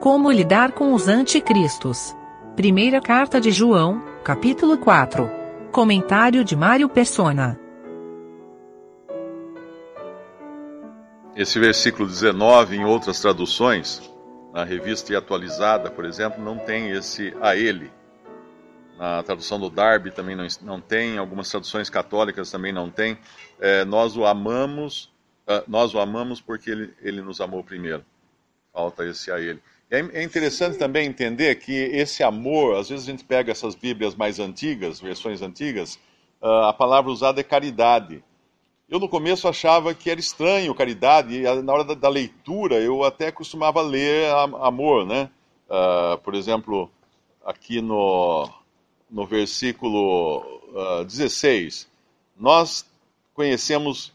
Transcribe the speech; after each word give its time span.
Como 0.00 0.32
lidar 0.32 0.72
com 0.72 0.94
os 0.94 1.08
anticristos. 1.08 2.16
Primeira 2.56 3.02
carta 3.02 3.38
de 3.38 3.50
João, 3.50 4.02
capítulo 4.24 4.78
4. 4.78 5.30
Comentário 5.70 6.42
de 6.42 6.56
Mário 6.56 6.88
Persona. 6.88 7.60
Esse 11.36 11.60
versículo 11.60 12.08
19, 12.08 12.76
em 12.76 12.84
outras 12.86 13.20
traduções, 13.20 14.00
na 14.54 14.64
revista 14.64 15.12
e 15.12 15.16
atualizada, 15.16 15.90
por 15.90 16.06
exemplo, 16.06 16.42
não 16.42 16.56
tem 16.56 16.92
esse 16.92 17.36
a 17.38 17.54
ele. 17.54 17.92
Na 18.96 19.22
tradução 19.22 19.60
do 19.60 19.68
Darby 19.68 20.10
também 20.10 20.34
não, 20.34 20.46
não 20.62 20.80
tem, 20.80 21.18
algumas 21.18 21.50
traduções 21.50 21.90
católicas 21.90 22.50
também 22.50 22.72
não 22.72 22.88
tem. 22.88 23.18
É, 23.60 23.84
nós 23.84 24.16
o 24.16 24.24
amamos, 24.24 25.12
uh, 25.46 25.62
nós 25.68 25.94
o 25.94 26.00
amamos 26.00 26.40
porque 26.40 26.70
ele, 26.70 26.94
ele 27.02 27.20
nos 27.20 27.38
amou 27.38 27.62
primeiro. 27.62 28.02
Falta 28.72 29.04
esse 29.04 29.30
a 29.30 29.38
ele. 29.38 29.60
É, 29.90 30.20
é 30.20 30.22
interessante 30.22 30.78
também 30.78 31.08
entender 31.08 31.56
que 31.56 31.72
esse 31.72 32.22
amor, 32.22 32.76
às 32.76 32.88
vezes 32.88 33.08
a 33.08 33.10
gente 33.10 33.24
pega 33.24 33.50
essas 33.50 33.74
Bíblias 33.74 34.14
mais 34.14 34.38
antigas, 34.38 35.00
versões 35.00 35.42
antigas, 35.42 35.96
uh, 36.40 36.66
a 36.68 36.72
palavra 36.72 37.10
usada 37.10 37.40
é 37.40 37.44
caridade. 37.44 38.22
Eu 38.88 39.00
no 39.00 39.08
começo 39.08 39.48
achava 39.48 39.92
que 39.92 40.08
era 40.08 40.20
estranho 40.20 40.74
caridade, 40.76 41.34
e 41.34 41.62
na 41.62 41.72
hora 41.72 41.96
da, 41.96 42.08
leitura 42.08 42.76
eu 42.76 43.02
até 43.02 43.32
costumava 43.32 43.82
ler 43.82 44.32
amor, 44.60 45.04
né? 45.04 45.28
Uh, 45.68 46.18
por 46.18 46.34
exemplo, 46.34 46.88
aqui 47.44 47.80
no, 47.80 48.48
no 49.10 49.26
versículo 49.26 50.38
uh, 50.72 51.00
ah, 51.00 51.04
16, 51.04 51.88
nós 52.36 52.86
conhecemos, 53.34 54.12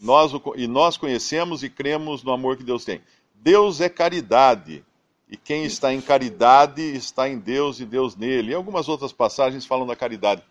nós, 0.00 0.32
e 0.56 0.68
nós 0.68 0.96
conhecemos 0.96 1.64
e 1.64 1.70
cremos 1.70 2.22
no 2.22 2.32
amor 2.32 2.56
que 2.56 2.64
Deus 2.64 2.84
tem. 2.84 3.00
Deus 3.34 3.80
é 3.80 3.88
caridade, 3.88 4.84
e 5.28 5.36
quem 5.36 5.64
está 5.64 5.92
em 5.92 6.00
caridade 6.00 6.82
está 6.82 7.28
em 7.28 7.38
Deus 7.38 7.80
e 7.80 7.84
Deus 7.84 8.14
nele. 8.14 8.52
E 8.52 8.54
algumas 8.54 8.88
outras 8.88 9.12
passagens 9.12 9.66
falam 9.66 9.86
da 9.86 9.96
caridade. 9.96 10.42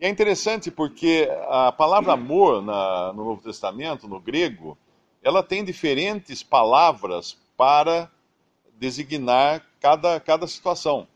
E 0.00 0.06
é 0.06 0.08
interessante 0.08 0.70
porque 0.70 1.28
a 1.48 1.70
palavra 1.70 2.14
amor 2.14 2.60
na, 2.62 3.12
no 3.12 3.24
Novo 3.24 3.42
Testamento, 3.42 4.08
no 4.08 4.18
grego, 4.18 4.76
ela 5.22 5.42
tem 5.42 5.64
diferentes 5.64 6.42
palavras 6.42 7.36
para 7.56 8.10
designar 8.76 9.64
cada, 9.80 10.18
cada 10.18 10.46
situação. 10.46 11.06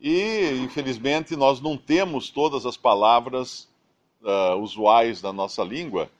E, 0.00 0.60
infelizmente, 0.62 1.36
nós 1.36 1.60
não 1.60 1.76
temos 1.76 2.30
todas 2.30 2.64
as 2.66 2.76
palavras 2.76 3.68
uh, 4.22 4.56
usuais 4.56 5.20
da 5.20 5.32
nossa 5.32 5.62
língua 5.62 6.10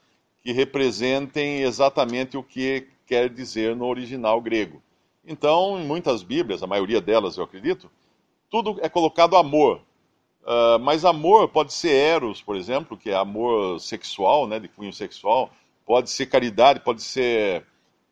que 0.43 0.53
representem 0.53 1.63
exatamente 1.63 2.37
o 2.37 2.43
que 2.43 2.87
quer 3.07 3.31
dizer 3.31 3.75
no 3.75 3.87
original 3.87 4.41
grego. 4.41 4.83
Então, 5.27 5.81
em 5.81 5.87
muitas 5.87 6.23
Bíblias, 6.23 6.63
a 6.63 6.67
maioria 6.67 7.01
delas 7.01 7.37
eu 7.37 7.45
acredito, 7.45 7.91
tudo 8.51 8.79
é 8.83 8.89
colocado 8.89 9.37
amor, 9.37 9.81
Uh, 10.45 10.79
mas 10.79 11.07
amor 11.07 11.49
pode 11.49 11.73
ser 11.73 11.93
eros, 11.93 12.43
por 12.43 12.55
exemplo, 12.55 12.99
que 12.99 13.09
é 13.09 13.15
amor 13.15 13.81
sexual, 13.81 14.47
né, 14.47 14.61
de 14.61 14.69
cunho 14.69 14.93
sexual. 14.93 15.51
Pode 15.87 16.11
ser 16.11 16.27
caridade, 16.27 16.81
pode 16.81 17.03
ser 17.03 17.65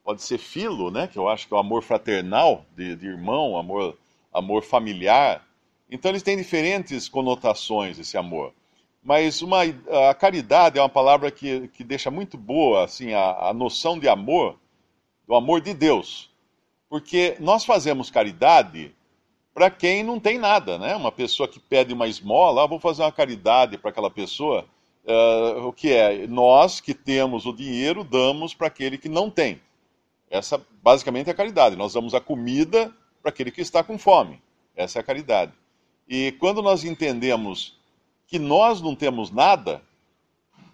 pode 0.02 0.22
ser 0.22 0.38
filo, 0.38 0.90
né, 0.90 1.06
que 1.06 1.16
eu 1.16 1.28
acho 1.28 1.46
que 1.46 1.54
é 1.54 1.56
o 1.56 1.60
amor 1.60 1.82
fraternal 1.82 2.64
de, 2.74 2.96
de 2.96 3.06
irmão, 3.06 3.56
amor 3.58 3.98
amor 4.32 4.62
familiar. 4.62 5.46
Então 5.90 6.10
eles 6.10 6.22
têm 6.22 6.36
diferentes 6.36 7.06
conotações 7.06 7.98
esse 7.98 8.16
amor. 8.16 8.54
Mas 9.02 9.42
uma, 9.42 9.58
a 10.08 10.14
caridade 10.14 10.78
é 10.78 10.82
uma 10.82 10.88
palavra 10.88 11.30
que, 11.30 11.68
que 11.68 11.84
deixa 11.84 12.10
muito 12.10 12.38
boa 12.38 12.84
assim 12.84 13.12
a, 13.12 13.48
a 13.50 13.54
noção 13.54 13.98
de 13.98 14.08
amor, 14.08 14.58
do 15.28 15.34
amor 15.34 15.60
de 15.60 15.74
Deus. 15.74 16.30
Porque 16.92 17.38
nós 17.40 17.64
fazemos 17.64 18.10
caridade 18.10 18.94
para 19.54 19.70
quem 19.70 20.02
não 20.02 20.20
tem 20.20 20.36
nada, 20.36 20.76
né? 20.76 20.94
Uma 20.94 21.10
pessoa 21.10 21.48
que 21.48 21.58
pede 21.58 21.94
uma 21.94 22.06
esmola, 22.06 22.62
ah, 22.62 22.66
vou 22.66 22.78
fazer 22.78 23.00
uma 23.00 23.10
caridade 23.10 23.78
para 23.78 23.88
aquela 23.88 24.10
pessoa. 24.10 24.66
Uh, 25.02 25.68
o 25.68 25.72
que 25.72 25.90
é? 25.90 26.26
Nós 26.26 26.82
que 26.82 26.92
temos 26.92 27.46
o 27.46 27.52
dinheiro 27.54 28.04
damos 28.04 28.52
para 28.52 28.66
aquele 28.66 28.98
que 28.98 29.08
não 29.08 29.30
tem. 29.30 29.58
Essa 30.28 30.60
basicamente 30.82 31.28
é 31.28 31.30
a 31.30 31.34
caridade. 31.34 31.76
Nós 31.76 31.94
damos 31.94 32.12
a 32.12 32.20
comida 32.20 32.94
para 33.22 33.30
aquele 33.30 33.50
que 33.50 33.62
está 33.62 33.82
com 33.82 33.96
fome. 33.96 34.42
Essa 34.76 34.98
é 34.98 35.00
a 35.00 35.02
caridade. 35.02 35.52
E 36.06 36.32
quando 36.32 36.60
nós 36.60 36.84
entendemos 36.84 37.74
que 38.26 38.38
nós 38.38 38.82
não 38.82 38.94
temos 38.94 39.30
nada 39.30 39.80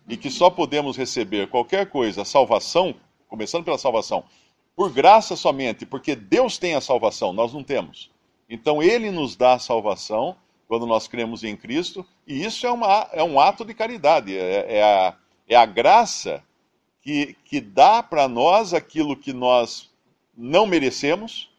e 0.08 0.16
que 0.16 0.30
só 0.30 0.50
podemos 0.50 0.96
receber 0.96 1.46
qualquer 1.46 1.88
coisa, 1.88 2.24
salvação, 2.24 2.96
começando 3.28 3.62
pela 3.62 3.78
salvação, 3.78 4.24
por 4.78 4.92
graça 4.92 5.34
somente, 5.34 5.84
porque 5.84 6.14
Deus 6.14 6.56
tem 6.56 6.76
a 6.76 6.80
salvação, 6.80 7.32
nós 7.32 7.52
não 7.52 7.64
temos. 7.64 8.12
Então 8.48 8.80
ele 8.80 9.10
nos 9.10 9.34
dá 9.34 9.54
a 9.54 9.58
salvação 9.58 10.36
quando 10.68 10.86
nós 10.86 11.08
cremos 11.08 11.42
em 11.42 11.56
Cristo, 11.56 12.06
e 12.24 12.44
isso 12.44 12.64
é, 12.64 12.70
uma, 12.70 13.08
é 13.12 13.20
um 13.24 13.40
ato 13.40 13.64
de 13.64 13.74
caridade, 13.74 14.38
é, 14.38 14.76
é, 14.76 14.82
a, 14.84 15.16
é 15.48 15.56
a 15.56 15.66
graça 15.66 16.44
que, 17.02 17.34
que 17.44 17.60
dá 17.60 18.04
para 18.04 18.28
nós 18.28 18.72
aquilo 18.72 19.16
que 19.16 19.32
nós 19.32 19.90
não 20.36 20.64
merecemos, 20.64 21.50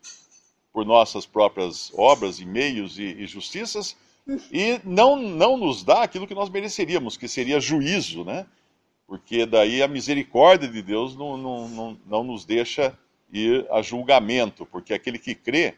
por 0.72 0.86
nossas 0.86 1.26
próprias 1.26 1.92
obras 1.98 2.40
e 2.40 2.46
meios 2.46 2.98
e, 2.98 3.04
e 3.04 3.28
justiças, 3.28 3.98
e 4.50 4.80
não, 4.86 5.18
não 5.18 5.58
nos 5.58 5.84
dá 5.84 6.04
aquilo 6.04 6.26
que 6.26 6.34
nós 6.34 6.50
mereceríamos, 6.50 7.18
que 7.18 7.28
seria 7.28 7.60
juízo, 7.60 8.24
né? 8.24 8.46
Porque 9.06 9.46
daí 9.46 9.84
a 9.84 9.90
misericórdia 9.90 10.70
de 10.70 10.82
Deus 10.82 11.18
não, 11.18 11.36
não, 11.36 11.68
não, 11.68 12.00
não 12.06 12.24
nos 12.24 12.46
deixa 12.46 12.98
ir 13.32 13.68
a 13.72 13.82
julgamento, 13.82 14.66
porque 14.66 14.94
aquele 14.94 15.20
que 15.20 15.36
crê 15.36 15.76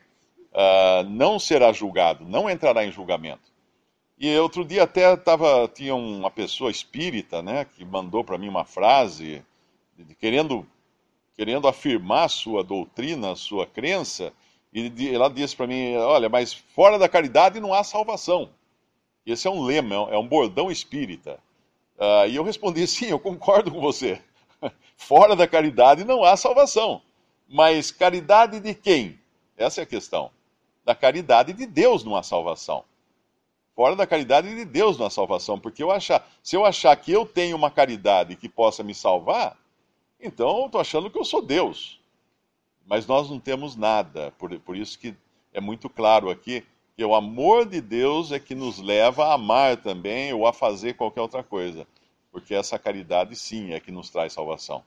uh, 0.51 1.03
não 1.09 1.39
será 1.39 1.72
julgado, 1.72 2.25
não 2.25 2.50
entrará 2.50 2.85
em 2.85 2.91
julgamento. 2.91 3.51
E 4.17 4.38
outro 4.38 4.63
dia 4.63 4.84
até 4.84 5.16
tava, 5.17 5.67
tinha 5.73 5.95
uma 5.95 6.29
pessoa 6.29 6.69
espírita, 6.69 7.41
né, 7.41 7.66
que 7.66 7.84
mandou 7.84 8.23
para 8.23 8.38
mim 8.38 8.47
uma 8.47 8.63
frase, 8.63 9.44
querendo, 10.19 10.66
querendo 11.35 11.67
afirmar 11.67 12.29
sua 12.29 12.63
doutrina, 12.63 13.35
sua 13.35 13.66
crença, 13.66 14.31
e 14.73 15.09
ela 15.13 15.29
disse 15.29 15.56
para 15.56 15.67
mim: 15.67 15.95
Olha, 15.97 16.29
mas 16.29 16.53
fora 16.53 16.97
da 16.97 17.09
caridade 17.09 17.59
não 17.59 17.73
há 17.73 17.84
salvação. 17.84 18.50
Esse 19.25 19.47
é 19.47 19.51
um 19.51 19.63
lema, 19.63 19.95
é 20.09 20.17
um 20.17 20.28
bordão 20.28 20.72
espírita. 20.72 21.40
Uh, 21.97 22.28
e 22.29 22.35
eu 22.35 22.44
respondi: 22.44 22.85
Sim, 22.88 23.07
eu 23.07 23.19
concordo 23.19 23.72
com 23.72 23.81
você. 23.81 24.22
fora 24.95 25.35
da 25.35 25.47
caridade 25.47 26.06
não 26.06 26.23
há 26.23 26.38
salvação. 26.38 27.01
Mas 27.53 27.91
caridade 27.91 28.62
de 28.62 28.73
quem? 28.73 29.19
Essa 29.57 29.81
é 29.81 29.84
a 29.84 29.85
questão 29.85 30.31
da 30.85 30.95
caridade 30.95 31.51
de 31.51 31.66
Deus 31.66 32.01
numa 32.01 32.23
salvação. 32.23 32.85
Fora 33.75 33.94
da 33.94 34.07
caridade 34.07 34.56
de 34.56 34.63
Deus 34.63 34.97
numa 34.97 35.09
salvação, 35.09 35.59
porque 35.59 35.84
eu 35.84 35.91
achar, 35.91 36.25
se 36.41 36.56
eu 36.56 36.63
achar 36.63 36.95
que 36.95 37.11
eu 37.11 37.25
tenho 37.25 37.57
uma 37.57 37.69
caridade 37.69 38.38
que 38.38 38.47
possa 38.47 38.84
me 38.84 38.95
salvar, 38.95 39.57
então 40.17 40.59
eu 40.59 40.66
estou 40.67 40.79
achando 40.79 41.11
que 41.11 41.19
eu 41.19 41.25
sou 41.25 41.41
Deus. 41.41 42.00
Mas 42.85 43.06
nós 43.06 43.29
não 43.29 43.38
temos 43.38 43.75
nada, 43.75 44.31
por, 44.38 44.57
por 44.61 44.78
isso 44.78 44.97
que 44.97 45.13
é 45.51 45.59
muito 45.59 45.90
claro 45.90 46.29
aqui 46.29 46.63
que 46.95 47.03
o 47.03 47.13
amor 47.13 47.66
de 47.66 47.81
Deus 47.81 48.31
é 48.31 48.40
que 48.40 48.56
nos 48.56 48.79
leva 48.79 49.25
a 49.25 49.34
amar 49.34 49.75
também 49.75 50.31
ou 50.31 50.47
a 50.47 50.53
fazer 50.53 50.94
qualquer 50.94 51.19
outra 51.19 51.44
coisa, 51.44 51.85
porque 52.31 52.53
essa 52.53 52.79
caridade 52.79 53.35
sim 53.35 53.73
é 53.73 53.79
que 53.81 53.91
nos 53.91 54.09
traz 54.09 54.31
salvação. 54.31 54.85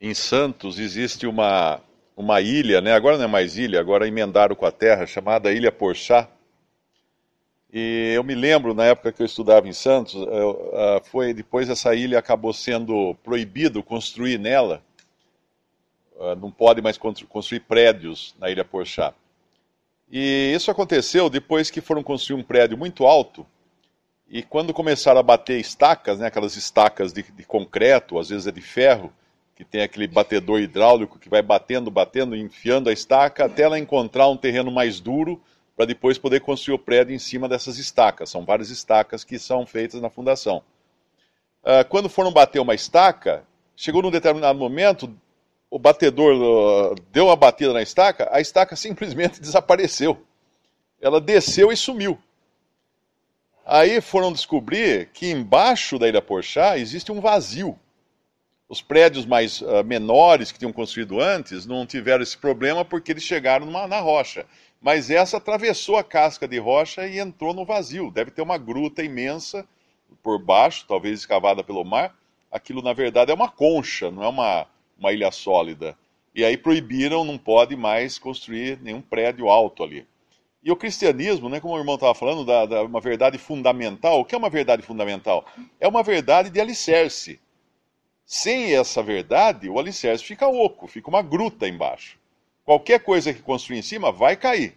Em 0.00 0.14
Santos 0.14 0.78
existe 0.78 1.26
uma 1.26 1.80
uma 2.16 2.40
ilha, 2.40 2.80
né? 2.80 2.94
agora 2.94 3.18
não 3.18 3.24
é 3.24 3.28
mais 3.28 3.58
ilha, 3.58 3.78
agora 3.78 4.08
emendaram 4.08 4.56
com 4.56 4.64
a 4.64 4.72
terra, 4.72 5.06
chamada 5.06 5.52
Ilha 5.52 5.70
Porchá. 5.70 6.26
E 7.70 8.12
eu 8.14 8.24
me 8.24 8.34
lembro, 8.34 8.72
na 8.72 8.86
época 8.86 9.12
que 9.12 9.20
eu 9.20 9.26
estudava 9.26 9.68
em 9.68 9.72
Santos, 9.72 10.14
eu, 10.14 10.50
uh, 10.72 11.04
foi 11.04 11.34
depois 11.34 11.68
essa 11.68 11.94
ilha 11.94 12.18
acabou 12.18 12.54
sendo 12.54 13.14
proibido 13.22 13.82
construir 13.82 14.38
nela. 14.38 14.82
Uh, 16.14 16.34
não 16.36 16.50
pode 16.50 16.80
mais 16.80 16.96
construir 16.96 17.60
prédios 17.60 18.34
na 18.38 18.48
Ilha 18.48 18.64
Porchá. 18.64 19.12
E 20.10 20.54
isso 20.54 20.70
aconteceu 20.70 21.28
depois 21.28 21.70
que 21.70 21.82
foram 21.82 22.02
construir 22.02 22.40
um 22.40 22.42
prédio 22.42 22.78
muito 22.78 23.04
alto. 23.04 23.44
E 24.26 24.42
quando 24.42 24.72
começaram 24.72 25.20
a 25.20 25.22
bater 25.22 25.60
estacas, 25.60 26.18
né, 26.18 26.28
aquelas 26.28 26.56
estacas 26.56 27.12
de, 27.12 27.22
de 27.22 27.44
concreto, 27.44 28.18
às 28.18 28.30
vezes 28.30 28.46
é 28.46 28.52
de 28.52 28.62
ferro, 28.62 29.12
que 29.56 29.64
tem 29.64 29.80
aquele 29.80 30.06
batedor 30.06 30.60
hidráulico 30.60 31.18
que 31.18 31.30
vai 31.30 31.40
batendo, 31.40 31.90
batendo, 31.90 32.36
enfiando 32.36 32.90
a 32.90 32.92
estaca 32.92 33.46
até 33.46 33.62
ela 33.62 33.78
encontrar 33.78 34.28
um 34.28 34.36
terreno 34.36 34.70
mais 34.70 35.00
duro 35.00 35.42
para 35.74 35.86
depois 35.86 36.18
poder 36.18 36.40
construir 36.40 36.74
o 36.74 36.78
prédio 36.78 37.14
em 37.14 37.18
cima 37.18 37.48
dessas 37.48 37.78
estacas. 37.78 38.28
São 38.28 38.44
várias 38.44 38.68
estacas 38.68 39.24
que 39.24 39.38
são 39.38 39.64
feitas 39.66 40.00
na 40.00 40.10
fundação. 40.10 40.62
Uh, 41.64 41.88
quando 41.88 42.10
foram 42.10 42.30
bater 42.30 42.60
uma 42.60 42.74
estaca, 42.74 43.44
chegou 43.74 44.02
num 44.02 44.10
determinado 44.10 44.58
momento, 44.58 45.10
o 45.70 45.78
batedor 45.78 46.34
uh, 46.34 46.94
deu 47.10 47.26
uma 47.26 47.36
batida 47.36 47.72
na 47.72 47.82
estaca, 47.82 48.28
a 48.30 48.42
estaca 48.42 48.76
simplesmente 48.76 49.40
desapareceu. 49.40 50.22
Ela 51.00 51.20
desceu 51.20 51.72
e 51.72 51.76
sumiu. 51.76 52.18
Aí 53.64 54.02
foram 54.02 54.32
descobrir 54.32 55.08
que 55.14 55.30
embaixo 55.30 55.98
da 55.98 56.06
Ilha 56.06 56.22
Porchá 56.22 56.78
existe 56.78 57.10
um 57.10 57.20
vazio 57.20 57.76
Os 58.68 58.82
prédios 58.82 59.24
mais 59.24 59.60
uh, 59.60 59.84
menores 59.84 60.50
que 60.50 60.58
tinham 60.58 60.72
construído 60.72 61.20
antes 61.20 61.66
não 61.66 61.86
tiveram 61.86 62.22
esse 62.22 62.36
problema 62.36 62.84
porque 62.84 63.12
eles 63.12 63.22
chegaram 63.22 63.64
numa, 63.64 63.86
na 63.86 64.00
rocha. 64.00 64.44
Mas 64.80 65.08
essa 65.08 65.36
atravessou 65.36 65.96
a 65.96 66.04
casca 66.04 66.48
de 66.48 66.58
rocha 66.58 67.06
e 67.06 67.20
entrou 67.20 67.54
no 67.54 67.64
vazio. 67.64 68.10
Deve 68.10 68.32
ter 68.32 68.42
uma 68.42 68.58
gruta 68.58 69.04
imensa 69.04 69.64
por 70.22 70.42
baixo, 70.42 70.84
talvez 70.86 71.20
escavada 71.20 71.62
pelo 71.62 71.84
mar. 71.84 72.14
Aquilo, 72.50 72.82
na 72.82 72.92
verdade, 72.92 73.30
é 73.30 73.34
uma 73.34 73.48
concha, 73.48 74.10
não 74.10 74.24
é 74.24 74.28
uma, 74.28 74.66
uma 74.98 75.12
ilha 75.12 75.30
sólida. 75.30 75.96
E 76.34 76.44
aí 76.44 76.56
proibiram, 76.56 77.24
não 77.24 77.38
pode 77.38 77.76
mais 77.76 78.18
construir 78.18 78.78
nenhum 78.82 79.00
prédio 79.00 79.48
alto 79.48 79.84
ali. 79.84 80.06
E 80.62 80.72
o 80.72 80.76
cristianismo, 80.76 81.48
né, 81.48 81.60
como 81.60 81.74
o 81.74 81.78
irmão 81.78 81.94
estava 81.94 82.14
falando, 82.14 82.44
da, 82.44 82.66
da, 82.66 82.82
uma 82.82 83.00
verdade 83.00 83.38
fundamental. 83.38 84.20
O 84.20 84.24
que 84.24 84.34
é 84.34 84.38
uma 84.38 84.50
verdade 84.50 84.82
fundamental? 84.82 85.46
É 85.78 85.86
uma 85.86 86.02
verdade 86.02 86.50
de 86.50 86.60
alicerce. 86.60 87.38
Sem 88.26 88.74
essa 88.74 89.04
verdade, 89.04 89.70
o 89.70 89.78
alicerce 89.78 90.24
fica 90.24 90.48
oco, 90.48 90.88
fica 90.88 91.08
uma 91.08 91.22
gruta 91.22 91.68
embaixo. 91.68 92.18
Qualquer 92.64 92.98
coisa 92.98 93.32
que 93.32 93.40
construir 93.40 93.78
em 93.78 93.82
cima 93.82 94.10
vai 94.10 94.34
cair. 94.34 94.76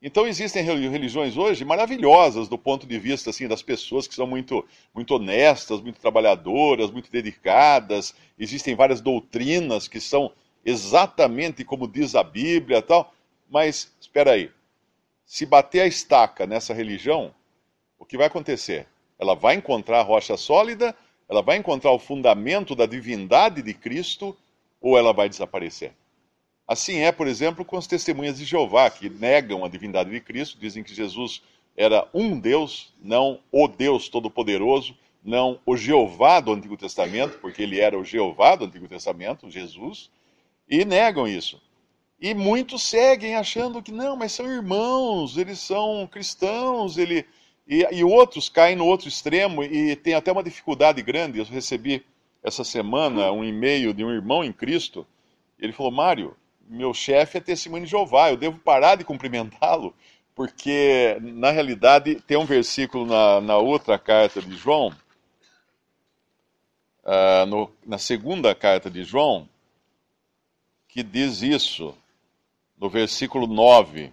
Então 0.00 0.28
existem 0.28 0.62
religiões 0.62 1.36
hoje 1.36 1.64
maravilhosas 1.64 2.46
do 2.46 2.56
ponto 2.56 2.86
de 2.86 2.96
vista 2.96 3.30
assim 3.30 3.48
das 3.48 3.62
pessoas 3.62 4.06
que 4.06 4.14
são 4.14 4.28
muito 4.28 4.64
muito 4.94 5.12
honestas, 5.12 5.80
muito 5.80 6.00
trabalhadoras, 6.00 6.92
muito 6.92 7.10
dedicadas. 7.10 8.14
Existem 8.38 8.76
várias 8.76 9.00
doutrinas 9.00 9.88
que 9.88 10.00
são 10.00 10.30
exatamente 10.64 11.64
como 11.64 11.88
diz 11.88 12.14
a 12.14 12.22
Bíblia, 12.22 12.80
tal. 12.80 13.12
Mas 13.50 13.92
espera 14.00 14.34
aí. 14.34 14.52
Se 15.26 15.44
bater 15.44 15.80
a 15.80 15.86
estaca 15.88 16.46
nessa 16.46 16.72
religião, 16.72 17.34
o 17.98 18.04
que 18.04 18.16
vai 18.16 18.28
acontecer? 18.28 18.86
Ela 19.18 19.34
vai 19.34 19.56
encontrar 19.56 19.98
a 19.98 20.02
rocha 20.04 20.36
sólida, 20.36 20.94
ela 21.28 21.42
vai 21.42 21.56
encontrar 21.56 21.92
o 21.92 21.98
fundamento 21.98 22.74
da 22.74 22.86
divindade 22.86 23.62
de 23.62 23.74
Cristo 23.74 24.36
ou 24.80 24.96
ela 24.96 25.12
vai 25.12 25.28
desaparecer. 25.28 25.92
Assim 26.66 26.98
é, 26.98 27.10
por 27.10 27.26
exemplo, 27.26 27.64
com 27.64 27.76
as 27.76 27.86
testemunhas 27.86 28.38
de 28.38 28.44
Jeová, 28.44 28.90
que 28.90 29.08
negam 29.08 29.64
a 29.64 29.68
divindade 29.68 30.10
de 30.10 30.20
Cristo, 30.20 30.58
dizem 30.58 30.82
que 30.82 30.94
Jesus 30.94 31.42
era 31.76 32.06
um 32.12 32.38
Deus, 32.38 32.92
não 33.02 33.40
o 33.50 33.68
Deus 33.68 34.08
Todo-Poderoso, 34.08 34.96
não 35.24 35.60
o 35.64 35.76
Jeová 35.76 36.40
do 36.40 36.52
Antigo 36.52 36.76
Testamento, 36.76 37.38
porque 37.38 37.62
ele 37.62 37.80
era 37.80 37.98
o 37.98 38.04
Jeová 38.04 38.56
do 38.56 38.64
Antigo 38.64 38.88
Testamento, 38.88 39.50
Jesus, 39.50 40.10
e 40.68 40.84
negam 40.84 41.26
isso. 41.26 41.60
E 42.20 42.34
muitos 42.34 42.82
seguem 42.82 43.36
achando 43.36 43.82
que 43.82 43.92
não, 43.92 44.16
mas 44.16 44.32
são 44.32 44.50
irmãos, 44.50 45.36
eles 45.36 45.60
são 45.60 46.06
cristãos, 46.10 46.98
ele 46.98 47.24
e, 47.68 47.86
e 47.92 48.02
outros 48.02 48.48
caem 48.48 48.74
no 48.74 48.86
outro 48.86 49.08
extremo 49.08 49.62
e 49.62 49.94
tem 49.94 50.14
até 50.14 50.32
uma 50.32 50.42
dificuldade 50.42 51.02
grande. 51.02 51.38
Eu 51.38 51.44
recebi 51.44 52.02
essa 52.42 52.64
semana 52.64 53.30
um 53.30 53.44
e-mail 53.44 53.92
de 53.92 54.02
um 54.02 54.10
irmão 54.10 54.42
em 54.42 54.52
Cristo. 54.52 55.06
Ele 55.58 55.72
falou: 55.72 55.92
Mário, 55.92 56.34
meu 56.66 56.94
chefe 56.94 57.36
é 57.36 57.40
testemunho 57.40 57.84
de 57.84 57.90
Jeová, 57.90 58.30
eu 58.30 58.36
devo 58.36 58.58
parar 58.58 58.94
de 58.94 59.04
cumprimentá-lo, 59.04 59.94
porque 60.34 61.18
na 61.20 61.50
realidade 61.50 62.16
tem 62.22 62.38
um 62.38 62.46
versículo 62.46 63.04
na, 63.04 63.40
na 63.40 63.58
outra 63.58 63.98
carta 63.98 64.40
de 64.40 64.56
João, 64.56 64.88
uh, 67.04 67.46
no, 67.46 67.70
na 67.84 67.98
segunda 67.98 68.54
carta 68.54 68.90
de 68.90 69.04
João, 69.04 69.48
que 70.88 71.02
diz 71.02 71.42
isso, 71.42 71.94
no 72.78 72.88
versículo 72.88 73.46
9. 73.46 74.12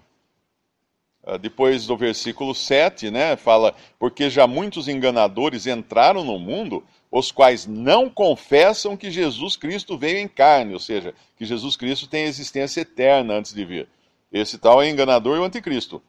Ah, 1.25 1.37
depois 1.37 1.87
do 1.87 1.97
versículo 1.97 2.53
7, 2.53 3.09
né, 3.09 3.35
fala: 3.35 3.73
Porque 3.97 4.29
já 4.29 4.45
muitos 4.45 4.87
enganadores 4.87 5.65
entraram 5.65 6.23
no 6.23 6.37
mundo 6.37 6.83
os 7.11 7.31
quais 7.31 7.65
não 7.65 8.09
confessam 8.09 8.95
que 8.95 9.09
Jesus 9.09 9.55
Cristo 9.55 9.97
veio 9.97 10.19
em 10.19 10.27
carne, 10.27 10.73
ou 10.73 10.79
seja, 10.79 11.15
que 11.35 11.45
Jesus 11.45 11.75
Cristo 11.75 12.07
tem 12.07 12.25
existência 12.25 12.81
eterna 12.81 13.33
antes 13.33 13.53
de 13.53 13.65
vir. 13.65 13.87
Esse 14.31 14.59
tal 14.59 14.81
é 14.83 14.89
enganador 14.89 15.37
e 15.37 15.39
o 15.39 15.43
anticristo. 15.43 16.01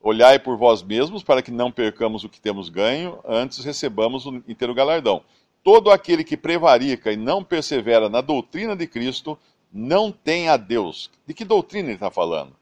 Olhai 0.00 0.38
por 0.38 0.56
vós 0.56 0.82
mesmos 0.82 1.22
para 1.22 1.42
que 1.42 1.50
não 1.50 1.72
percamos 1.72 2.22
o 2.22 2.28
que 2.28 2.40
temos 2.40 2.68
ganho, 2.68 3.18
antes 3.26 3.64
recebamos 3.64 4.26
o 4.26 4.42
inteiro 4.48 4.74
galardão. 4.74 5.22
Todo 5.62 5.90
aquele 5.90 6.22
que 6.22 6.36
prevarica 6.36 7.10
e 7.12 7.16
não 7.16 7.42
persevera 7.42 8.08
na 8.08 8.20
doutrina 8.20 8.76
de 8.76 8.86
Cristo 8.86 9.38
não 9.72 10.12
tem 10.12 10.48
a 10.48 10.56
Deus. 10.56 11.10
De 11.26 11.32
que 11.32 11.44
doutrina 11.44 11.88
ele 11.88 11.94
está 11.94 12.10
falando? 12.10 12.52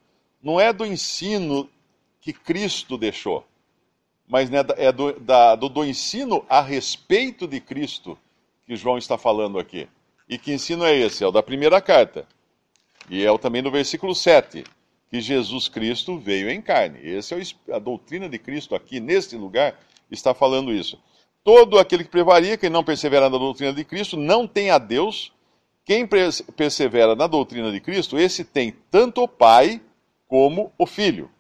Não 0.43 0.61
é 0.61 0.73
do 0.73 0.85
ensino 0.85 1.69
que 2.33 2.41
Cristo 2.41 2.99
deixou 2.99 3.47
mas 4.29 4.51
né, 4.51 4.59
é 4.77 4.91
do, 4.91 5.13
da, 5.21 5.55
do, 5.55 5.69
do 5.69 5.85
ensino 5.85 6.45
a 6.49 6.61
respeito 6.61 7.47
de 7.47 7.61
Cristo 7.61 8.19
que 8.67 8.75
João 8.75 8.99
está 8.99 9.17
falando 9.17 9.59
aqui. 9.59 9.89
E 10.29 10.37
que 10.37 10.53
ensino 10.53 10.85
é 10.85 10.95
esse? 10.95 11.23
É 11.23 11.27
o 11.27 11.31
da 11.31 11.43
primeira 11.43 11.81
carta. 11.81 12.27
E 13.09 13.25
é 13.25 13.31
o 13.31 13.39
também 13.39 13.63
do 13.63 13.71
versículo 13.71 14.13
7, 14.15 14.65
que 15.09 15.21
Jesus 15.21 15.69
Cristo 15.69 16.19
veio 16.19 16.51
em 16.51 16.61
carne. 16.61 16.99
Essa 17.09 17.37
é 17.37 17.73
a 17.73 17.79
doutrina 17.79 18.29
de 18.29 18.39
Cristo 18.39 18.75
aqui, 18.75 18.99
neste 18.99 19.37
lugar, 19.37 19.79
está 20.11 20.35
falando 20.35 20.73
isso. 20.73 20.99
Todo 21.45 21.79
aquele 21.79 22.03
que 22.03 22.11
prevarica 22.11 22.67
e 22.67 22.71
não 22.71 22.83
persevera 22.83 23.31
na 23.31 23.39
doutrina 23.39 23.73
de 23.73 23.85
Cristo 23.85 24.17
não 24.17 24.49
tem 24.49 24.71
a 24.71 24.79
Deus. 24.79 25.33
Quem 25.85 26.05
persevera 26.57 27.15
na 27.15 27.29
doutrina 27.29 27.71
de 27.71 27.79
Cristo, 27.79 28.19
esse 28.19 28.43
tem 28.45 28.75
tanto 28.91 29.23
o 29.23 29.29
Pai 29.29 29.81
como 30.27 30.73
o 30.77 30.85
Filho 30.85 31.31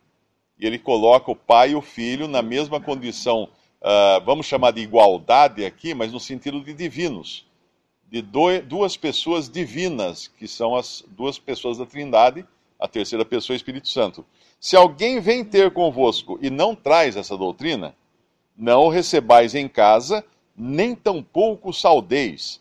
e 0.58 0.66
ele 0.66 0.78
coloca 0.78 1.30
o 1.30 1.36
pai 1.36 1.70
e 1.70 1.74
o 1.74 1.82
filho 1.82 2.26
na 2.26 2.42
mesma 2.42 2.80
condição, 2.80 3.48
uh, 3.80 4.24
vamos 4.24 4.46
chamar 4.46 4.72
de 4.72 4.80
igualdade 4.80 5.64
aqui, 5.64 5.94
mas 5.94 6.12
no 6.12 6.20
sentido 6.20 6.60
de 6.62 6.72
divinos, 6.72 7.46
de 8.10 8.22
duas 8.62 8.96
pessoas 8.96 9.48
divinas, 9.48 10.28
que 10.28 10.46
são 10.46 10.74
as 10.74 11.04
duas 11.08 11.38
pessoas 11.38 11.78
da 11.78 11.86
Trindade, 11.86 12.46
a 12.78 12.86
terceira 12.86 13.24
pessoa 13.24 13.54
é 13.54 13.56
o 13.56 13.58
Espírito 13.58 13.88
Santo. 13.88 14.24
Se 14.60 14.76
alguém 14.76 15.20
vem 15.20 15.44
ter 15.44 15.70
convosco 15.72 16.38
e 16.40 16.48
não 16.48 16.74
traz 16.74 17.16
essa 17.16 17.36
doutrina, 17.36 17.94
não 18.56 18.84
o 18.84 18.88
recebais 18.88 19.54
em 19.54 19.68
casa, 19.68 20.24
nem 20.56 20.94
tampouco 20.94 21.72
saudeis, 21.72 22.60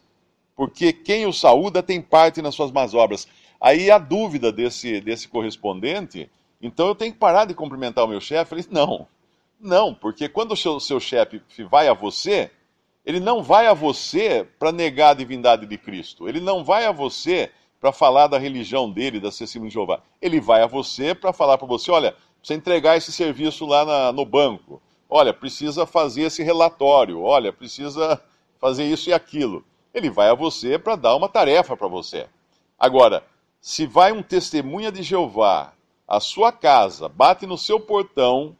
porque 0.55 0.91
quem 0.91 1.25
o 1.25 1.33
saúda 1.33 1.81
tem 1.81 2.01
parte 2.01 2.41
nas 2.41 2.55
suas 2.55 2.71
más 2.71 2.93
obras. 2.93 3.27
Aí 3.59 3.89
a 3.89 3.97
dúvida 3.97 4.51
desse, 4.51 4.99
desse 4.99 5.27
correspondente 5.27 6.29
então 6.65 6.87
eu 6.87 6.95
tenho 6.95 7.13
que 7.13 7.19
parar 7.19 7.45
de 7.45 7.53
cumprimentar 7.53 8.03
o 8.03 8.07
meu 8.07 8.19
chefe? 8.19 8.55
Ele 8.55 8.65
não. 8.71 9.07
Não, 9.59 9.93
porque 9.93 10.27
quando 10.27 10.51
o 10.51 10.57
seu, 10.57 10.79
seu 10.79 10.99
chefe 10.99 11.41
vai 11.69 11.87
a 11.87 11.93
você, 11.93 12.51
ele 13.05 13.19
não 13.19 13.43
vai 13.43 13.67
a 13.67 13.73
você 13.73 14.47
para 14.57 14.71
negar 14.71 15.11
a 15.11 15.13
divindade 15.13 15.65
de 15.65 15.77
Cristo. 15.77 16.27
Ele 16.27 16.39
não 16.39 16.63
vai 16.63 16.85
a 16.85 16.91
você 16.91 17.51
para 17.79 17.91
falar 17.91 18.27
da 18.27 18.39
religião 18.39 18.89
dele, 18.89 19.19
da 19.19 19.29
testemunha 19.29 19.69
de 19.69 19.75
Jeová. 19.75 20.01
Ele 20.21 20.41
vai 20.41 20.63
a 20.63 20.67
você 20.67 21.13
para 21.13 21.31
falar 21.31 21.57
para 21.57 21.67
você, 21.67 21.91
olha, 21.91 22.15
precisa 22.39 22.57
entregar 22.57 22.97
esse 22.97 23.11
serviço 23.11 23.65
lá 23.65 23.85
na, 23.85 24.11
no 24.11 24.25
banco. 24.25 24.81
Olha, 25.07 25.31
precisa 25.33 25.85
fazer 25.85 26.23
esse 26.23 26.41
relatório. 26.41 27.21
Olha, 27.21 27.53
precisa 27.53 28.19
fazer 28.59 28.85
isso 28.85 29.09
e 29.09 29.13
aquilo. 29.13 29.63
Ele 29.93 30.09
vai 30.09 30.29
a 30.29 30.33
você 30.33 30.79
para 30.79 30.95
dar 30.95 31.15
uma 31.15 31.29
tarefa 31.29 31.77
para 31.77 31.87
você. 31.87 32.25
Agora, 32.77 33.23
se 33.61 33.85
vai 33.85 34.11
um 34.11 34.23
testemunha 34.23 34.91
de 34.91 35.03
Jeová 35.03 35.74
a 36.07 36.19
sua 36.19 36.51
casa, 36.51 37.09
bate 37.09 37.45
no 37.45 37.57
seu 37.57 37.79
portão, 37.79 38.55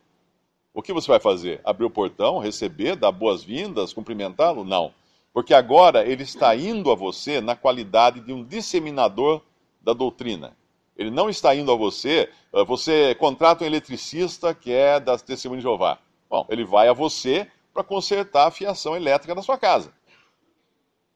o 0.74 0.82
que 0.82 0.92
você 0.92 1.08
vai 1.08 1.20
fazer? 1.20 1.62
Abrir 1.64 1.86
o 1.86 1.90
portão, 1.90 2.40
receber, 2.40 2.96
dar 2.96 3.12
boas-vindas, 3.12 3.94
cumprimentá-lo? 3.94 4.64
Não. 4.64 4.94
Porque 5.34 5.54
agora 5.54 6.06
ele 6.06 6.24
está 6.24 6.56
indo 6.56 6.92
a 6.92 6.96
você 6.96 7.40
na 7.40 7.56
qualidade 7.56 8.20
de 8.20 8.34
um 8.34 8.44
disseminador 8.44 9.42
da 9.82 9.94
doutrina. 9.94 10.56
Ele 10.98 11.12
não 11.12 11.30
está 11.30 11.54
indo 11.54 11.72
a 11.72 11.76
você, 11.76 12.30
eh, 12.54 12.64
você 12.64 13.14
contrata 13.16 13.64
um 13.64 13.68
eletricista 13.68 14.54
que 14.54 14.72
é 14.72 15.00
da 15.00 15.18
Testemunha 15.18 15.60
de 15.60 15.64
Jeová. 15.64 16.00
Bom, 16.30 16.46
ele 16.50 16.64
vai 16.64 16.88
a 16.88 16.94
você 16.94 17.48
para 17.74 17.84
consertar 17.84 18.48
a 18.48 18.52
fiação 18.52 18.96
elétrica 18.96 19.36
da 19.36 19.42
sua 19.42 19.58
casa. 19.58 19.94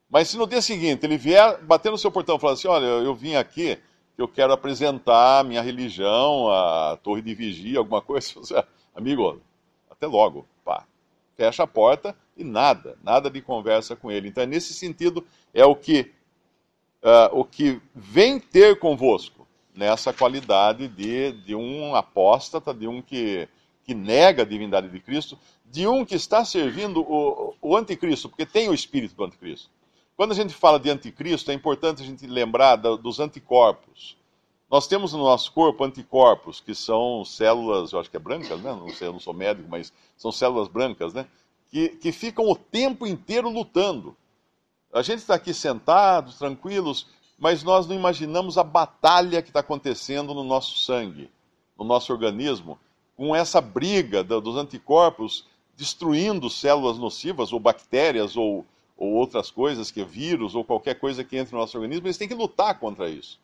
Mas 0.09 0.27
se 0.27 0.37
no 0.37 0.47
dia 0.47 0.61
seguinte 0.61 1.05
ele 1.05 1.17
vier 1.17 1.61
bater 1.63 1.91
no 1.91 1.97
seu 1.97 2.11
portão 2.11 2.35
e 2.35 2.39
falar 2.39 2.53
assim: 2.53 2.67
Olha, 2.67 2.85
eu 2.85 3.15
vim 3.15 3.35
aqui 3.35 3.79
que 4.19 4.23
eu 4.23 4.27
quero 4.27 4.51
apresentar 4.51 5.39
a 5.39 5.43
minha 5.45 5.61
religião, 5.61 6.49
a 6.49 6.97
torre 7.01 7.21
de 7.21 7.33
vigia, 7.33 7.79
alguma 7.79 8.01
coisa. 8.01 8.67
Amigo, 8.93 9.41
até 9.89 10.07
logo, 10.07 10.45
pá. 10.65 10.85
Fecha 11.37 11.63
a 11.63 11.67
porta 11.67 12.13
e 12.35 12.43
nada, 12.43 12.97
nada 13.01 13.29
de 13.29 13.41
conversa 13.41 13.95
com 13.95 14.11
ele. 14.11 14.27
Então, 14.27 14.45
nesse 14.45 14.73
sentido, 14.73 15.25
é 15.53 15.63
o 15.63 15.73
que, 15.73 16.11
uh, 17.01 17.39
o 17.39 17.45
que 17.45 17.81
vem 17.95 18.41
ter 18.41 18.77
convosco, 18.77 19.47
nessa 19.73 20.11
qualidade 20.11 20.89
de, 20.89 21.31
de 21.31 21.55
um 21.55 21.95
apóstata, 21.95 22.73
de 22.73 22.89
um 22.89 23.01
que, 23.01 23.47
que 23.85 23.93
nega 23.93 24.43
a 24.43 24.45
divindade 24.45 24.89
de 24.89 24.99
Cristo, 24.99 25.39
de 25.63 25.87
um 25.87 26.03
que 26.03 26.15
está 26.15 26.43
servindo 26.43 26.99
o, 27.09 27.55
o 27.61 27.77
anticristo, 27.77 28.27
porque 28.27 28.45
tem 28.45 28.67
o 28.67 28.73
espírito 28.73 29.15
do 29.15 29.23
anticristo. 29.23 29.69
Quando 30.19 30.33
a 30.33 30.35
gente 30.35 30.53
fala 30.53 30.77
de 30.77 30.89
anticristo, 30.89 31.49
é 31.49 31.53
importante 31.53 32.03
a 32.03 32.05
gente 32.05 32.27
lembrar 32.27 32.75
dos 32.75 33.21
anticorpos. 33.21 34.17
Nós 34.69 34.85
temos 34.85 35.13
no 35.13 35.19
nosso 35.19 35.49
corpo 35.53 35.81
anticorpos, 35.85 36.59
que 36.59 36.75
são 36.75 37.23
células, 37.23 37.93
eu 37.93 38.01
acho 38.01 38.11
que 38.11 38.17
é 38.17 38.19
brancas, 38.19 38.59
né? 38.59 38.69
Não 38.73 38.89
sei, 38.89 39.07
eu 39.07 39.13
não 39.13 39.19
sou 39.21 39.33
médico, 39.33 39.69
mas 39.69 39.93
são 40.17 40.29
células 40.29 40.67
brancas, 40.67 41.13
né? 41.13 41.25
Que, 41.69 41.87
que 41.87 42.11
ficam 42.11 42.49
o 42.49 42.55
tempo 42.57 43.07
inteiro 43.07 43.49
lutando 43.49 44.13
A 44.91 45.01
gente 45.01 45.19
está 45.19 45.35
aqui 45.35 45.53
sentados, 45.53 46.37
tranquilos, 46.37 47.07
mas 47.37 47.63
nós 47.63 47.87
não 47.87 47.95
imaginamos 47.95 48.57
a 48.57 48.63
batalha 48.63 49.41
que 49.41 49.51
está 49.51 49.61
acontecendo 49.61 50.33
no 50.33 50.43
nosso 50.43 50.79
sangue, 50.79 51.31
no 51.77 51.85
nosso 51.85 52.11
organismo, 52.11 52.77
com 53.15 53.33
essa 53.33 53.61
briga 53.61 54.21
dos 54.21 54.57
anticorpos 54.57 55.47
destruindo 55.77 56.49
células 56.49 56.97
nocivas, 56.97 57.53
ou 57.53 57.59
bactérias, 57.61 58.35
ou, 58.35 58.65
ou 58.99 59.13
outras 59.13 59.49
coisas, 59.49 59.89
que 59.89 60.01
é 60.01 60.05
vírus, 60.05 60.53
ou 60.53 60.65
qualquer 60.65 60.95
coisa 60.95 61.23
que 61.23 61.37
entre 61.37 61.53
no 61.53 61.61
nosso 61.61 61.77
organismo, 61.77 62.05
eles 62.05 62.17
têm 62.17 62.27
que 62.27 62.33
lutar 62.33 62.77
contra 62.77 63.09
isso. 63.09 63.39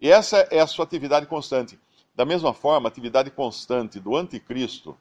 E 0.00 0.08
essa 0.08 0.38
é 0.52 0.60
a 0.60 0.66
sua 0.68 0.84
atividade 0.84 1.26
constante. 1.26 1.76
Da 2.14 2.24
mesma 2.24 2.54
forma, 2.54 2.86
a 2.86 2.92
atividade 2.92 3.28
constante 3.28 3.98
do 3.98 4.14
anticristo 4.14 4.96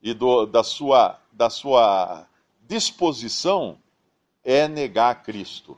e 0.00 0.14
do, 0.14 0.46
da, 0.46 0.62
sua, 0.62 1.18
da 1.32 1.50
sua 1.50 2.24
disposição 2.68 3.76
é 4.44 4.68
negar 4.68 5.24
Cristo. 5.24 5.76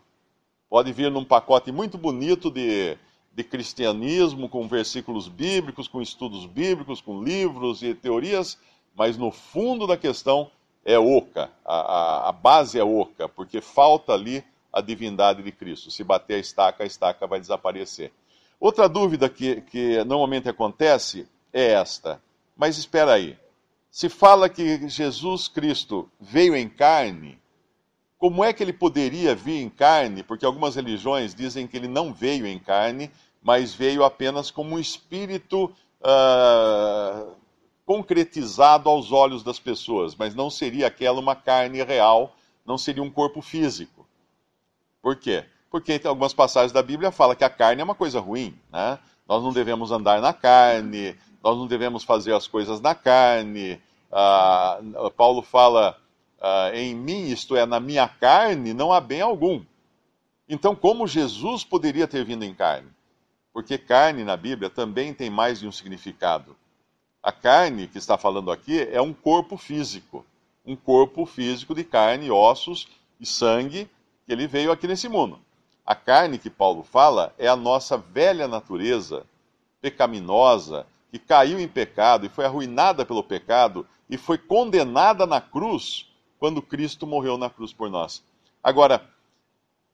Pode 0.69 0.93
vir 0.93 1.11
num 1.11 1.25
pacote 1.25 1.73
muito 1.73 1.97
bonito 1.97 2.51
de, 2.51 2.99
de 3.33 3.43
cristianismo, 3.43 4.47
com 4.47 4.69
versículos 4.69 5.27
bíblicos, 5.27 5.89
com 5.89 6.03
estudos 6.03 6.45
bíblicos, 6.45 7.01
com 7.01 7.25
livros 7.25 7.83
e 7.83 7.95
teorias, 7.95 8.59
mas 8.95 9.17
no 9.17 9.31
fundo 9.31 9.87
da 9.87 9.97
questão 9.97 10.51
é 10.93 10.99
oca, 10.99 11.51
a, 11.65 11.75
a, 11.75 12.29
a 12.29 12.33
base 12.33 12.79
é 12.79 12.85
oca, 12.85 13.29
porque 13.29 13.61
falta 13.61 14.13
ali 14.13 14.45
a 14.73 14.81
divindade 14.81 15.43
de 15.43 15.53
Cristo. 15.53 15.91
Se 15.91 16.05
bater 16.05 16.35
a 16.35 16.39
estaca, 16.39 16.85
a 16.85 16.87
estaca 16.87 17.27
vai 17.27 17.41
desaparecer. 17.41 18.13
Outra 18.59 18.89
dúvida 18.89 19.29
que, 19.29 19.61
que 19.63 20.03
normalmente 20.05 20.49
acontece 20.49 21.27
é 21.53 21.73
esta. 21.73 22.21
Mas 22.57 22.77
espera 22.77 23.15
aí. 23.15 23.39
Se 23.91 24.09
fala 24.09 24.49
que 24.49 24.89
Jesus 24.89 25.49
Cristo 25.49 26.09
veio 26.21 26.55
em 26.55 26.69
carne, 26.69 27.41
como 28.19 28.45
é 28.45 28.53
que 28.53 28.63
ele 28.63 28.73
poderia 28.73 29.35
vir 29.35 29.63
em 29.63 29.71
carne? 29.71 30.23
Porque 30.23 30.45
algumas 30.45 30.77
religiões 30.77 31.35
dizem 31.35 31.67
que 31.67 31.77
ele 31.77 31.89
não 31.89 32.13
veio 32.13 32.47
em 32.47 32.59
carne, 32.59 33.11
mas 33.43 33.75
veio 33.75 34.05
apenas 34.05 34.51
como 34.51 34.77
um 34.77 34.79
espírito 34.79 35.65
uh, 36.03 37.35
concretizado 37.91 38.89
aos 38.89 39.11
olhos 39.11 39.43
das 39.43 39.59
pessoas, 39.59 40.15
mas 40.15 40.33
não 40.33 40.49
seria 40.49 40.87
aquela 40.87 41.19
uma 41.19 41.35
carne 41.35 41.83
real, 41.83 42.37
não 42.65 42.79
seria 42.79 43.03
um 43.03 43.11
corpo 43.11 43.43
físico. 43.43 44.07
Por 45.03 45.17
quê? 45.17 45.45
Porque 45.69 46.01
algumas 46.05 46.33
passagens 46.33 46.71
da 46.71 46.85
Bíblia 46.85 47.11
fala 47.11 47.35
que 47.35 47.43
a 47.43 47.51
carne 47.51 47.81
é 47.81 47.85
uma 47.85 47.97
coisa 47.97 48.21
ruim, 48.21 48.57
né? 48.71 48.97
Nós 49.27 49.43
não 49.43 49.53
devemos 49.53 49.91
andar 49.91 50.21
na 50.21 50.33
carne, 50.33 51.17
nós 51.43 51.59
não 51.59 51.67
devemos 51.67 52.05
fazer 52.05 52.33
as 52.33 52.47
coisas 52.47 52.81
na 52.81 52.95
carne. 52.95 53.83
Ah, 54.13 54.81
Paulo 55.17 55.43
fala 55.43 55.99
ah, 56.41 56.71
em 56.73 56.95
mim, 56.95 57.25
isto 57.25 57.57
é, 57.57 57.67
na 57.67 57.81
minha 57.81 58.07
carne, 58.07 58.73
não 58.73 58.93
há 58.93 59.01
bem 59.01 59.21
algum. 59.21 59.65
Então, 60.49 60.77
como 60.77 61.09
Jesus 61.09 61.65
poderia 61.65 62.07
ter 62.07 62.25
vindo 62.25 62.45
em 62.45 62.55
carne? 62.55 62.89
Porque 63.53 63.77
carne 63.77 64.23
na 64.23 64.37
Bíblia 64.37 64.71
também 64.71 65.13
tem 65.13 65.29
mais 65.29 65.59
de 65.59 65.67
um 65.67 65.73
significado. 65.73 66.55
A 67.23 67.31
carne 67.31 67.87
que 67.87 67.99
está 67.99 68.17
falando 68.17 68.51
aqui 68.51 68.81
é 68.91 69.01
um 69.01 69.13
corpo 69.13 69.59
físico, 69.59 70.25
um 70.65 70.75
corpo 70.75 71.27
físico 71.27 71.75
de 71.75 71.85
carne, 71.85 72.31
ossos 72.31 72.89
e 73.21 73.27
sangue 73.27 73.91
que 74.25 74.33
ele 74.33 74.47
veio 74.47 74.73
aqui 74.73 74.87
nesse 74.87 75.07
mundo. 75.07 75.39
A 75.85 75.95
carne 75.95 76.39
que 76.39 76.49
Paulo 76.49 76.83
fala 76.83 77.35
é 77.37 77.47
a 77.47 77.57
nossa 77.57 77.99
velha 77.99 78.49
natureza 78.49 79.27
pecaminosa 79.83 80.87
que 81.11 81.19
caiu 81.19 81.61
em 81.61 81.69
pecado 81.69 82.25
e 82.25 82.31
foi 82.31 82.47
arruinada 82.47 83.05
pelo 83.05 83.23
pecado 83.23 83.87
e 84.09 84.17
foi 84.17 84.39
condenada 84.39 85.27
na 85.27 85.43
cruz 85.43 86.07
quando 86.39 86.63
Cristo 86.63 87.07
morreu 87.07 87.37
na 87.37 87.51
cruz 87.51 87.71
por 87.71 87.91
nós. 87.91 88.23
Agora, 88.65 89.05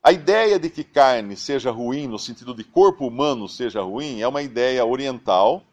a 0.01 0.13
ideia 0.13 0.61
de 0.61 0.71
que 0.71 0.85
carne 0.85 1.37
seja 1.37 1.73
ruim, 1.73 2.07
no 2.07 2.21
sentido 2.21 2.55
de 2.55 2.63
corpo 2.63 3.05
humano 3.05 3.49
seja 3.49 3.83
ruim, 3.83 4.21
é 4.21 4.29
uma 4.29 4.43
ideia 4.43 4.87
oriental 4.87 5.65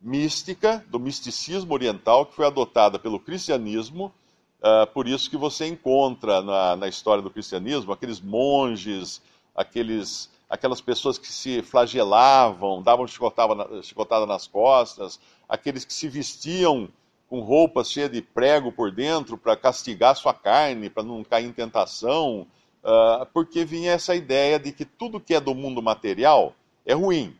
mística, 0.00 0.84
do 0.88 0.98
misticismo 0.98 1.74
oriental, 1.74 2.26
que 2.26 2.34
foi 2.34 2.46
adotada 2.46 2.98
pelo 2.98 3.18
cristianismo. 3.18 4.12
Uh, 4.60 4.86
por 4.92 5.06
isso 5.06 5.30
que 5.30 5.36
você 5.36 5.66
encontra 5.66 6.42
na, 6.42 6.76
na, 6.76 6.88
história 6.88 7.22
do 7.22 7.30
cristianismo 7.30 7.92
aqueles 7.92 8.20
monges, 8.20 9.22
aqueles, 9.54 10.28
aquelas 10.50 10.80
pessoas 10.80 11.16
que 11.16 11.28
se 11.28 11.62
flagelavam, 11.62 12.82
davam 12.82 13.06
chicotada, 13.06 13.82
chicotada 13.82 14.26
nas 14.26 14.48
costas, 14.48 15.20
aqueles 15.48 15.84
que 15.84 15.92
se 15.92 16.08
vestiam 16.08 16.88
com 17.30 17.40
roupas 17.40 17.90
cheias 17.90 18.10
de 18.10 18.20
prego 18.20 18.72
por 18.72 18.90
dentro 18.90 19.38
para 19.38 19.54
castigar 19.54 20.16
sua 20.16 20.34
carne, 20.34 20.90
para 20.90 21.04
não 21.04 21.22
cair 21.22 21.46
em 21.46 21.52
tentação, 21.52 22.46
uh, 22.82 23.26
porque 23.32 23.64
vinha 23.64 23.92
essa 23.92 24.14
ideia 24.16 24.58
de 24.58 24.72
que 24.72 24.84
tudo 24.84 25.20
que 25.20 25.34
é 25.34 25.40
do 25.40 25.54
mundo 25.54 25.80
material 25.80 26.52
é 26.84 26.94
ruim 26.94 27.37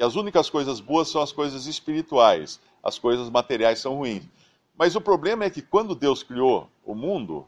que 0.00 0.04
as 0.04 0.16
únicas 0.16 0.48
coisas 0.48 0.80
boas 0.80 1.08
são 1.08 1.20
as 1.20 1.30
coisas 1.30 1.66
espirituais, 1.66 2.58
as 2.82 2.98
coisas 2.98 3.28
materiais 3.28 3.80
são 3.80 3.96
ruins. 3.96 4.24
Mas 4.74 4.96
o 4.96 5.00
problema 5.00 5.44
é 5.44 5.50
que 5.50 5.60
quando 5.60 5.94
Deus 5.94 6.22
criou 6.22 6.70
o 6.82 6.94
mundo, 6.94 7.46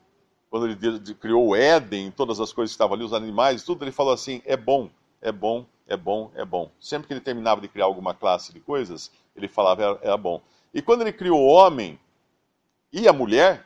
quando 0.50 0.66
ele 0.66 1.14
criou 1.14 1.46
o 1.48 1.56
Éden, 1.56 2.10
todas 2.10 2.40
as 2.40 2.52
coisas 2.52 2.70
que 2.70 2.74
estavam 2.74 2.94
ali, 2.94 3.04
os 3.04 3.14
animais, 3.14 3.62
tudo, 3.62 3.82
ele 3.82 3.90
falou 3.90 4.12
assim: 4.12 4.42
é 4.44 4.54
bom, 4.54 4.90
é 5.22 5.32
bom, 5.32 5.64
é 5.86 5.96
bom, 5.96 6.30
é 6.34 6.44
bom. 6.44 6.70
Sempre 6.78 7.06
que 7.06 7.14
ele 7.14 7.22
terminava 7.22 7.58
de 7.58 7.68
criar 7.68 7.86
alguma 7.86 8.12
classe 8.12 8.52
de 8.52 8.60
coisas, 8.60 9.10
ele 9.34 9.48
falava 9.48 9.82
era, 9.82 9.98
era 10.02 10.16
bom. 10.18 10.42
E 10.74 10.82
quando 10.82 11.00
ele 11.00 11.12
criou 11.14 11.40
o 11.40 11.46
homem 11.46 11.98
e 12.92 13.08
a 13.08 13.14
mulher, 13.14 13.64